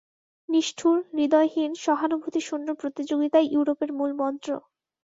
নিষ্ঠুর, 0.49 0.97
হৃদয়হীন, 1.11 1.71
সহানুভূতিশূন্য 1.83 2.67
প্রতিযোগিতাই 2.73 3.45
ইউরোপের 3.47 3.91
মূলমন্ত্র। 3.93 4.49